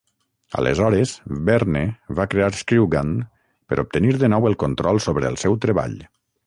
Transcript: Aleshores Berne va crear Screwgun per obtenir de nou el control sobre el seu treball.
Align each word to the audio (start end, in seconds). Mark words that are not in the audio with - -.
Aleshores 0.61 1.11
Berne 1.49 1.83
va 2.21 2.27
crear 2.33 2.49
Screwgun 2.63 3.13
per 3.71 3.81
obtenir 3.87 4.19
de 4.25 4.35
nou 4.35 4.53
el 4.53 4.61
control 4.67 5.05
sobre 5.09 5.33
el 5.35 5.43
seu 5.45 5.63
treball. 5.67 5.99